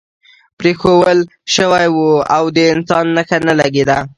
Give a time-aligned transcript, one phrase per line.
[0.59, 1.19] پرېښوول
[1.55, 1.97] شوی و
[2.35, 3.97] او د انسان نښه نه لګېده.